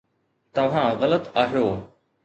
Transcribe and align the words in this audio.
توهان 0.53 0.91
غلط 0.99 1.37
آهيو 1.37 1.77